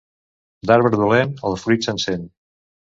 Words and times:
D'arbre 0.69 1.01
dolent, 1.03 1.37
el 1.53 1.61
fruit 1.67 1.89
se'n 1.91 2.05
sent. 2.09 2.29